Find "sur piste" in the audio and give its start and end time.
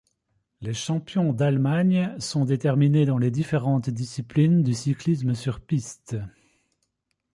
5.35-6.17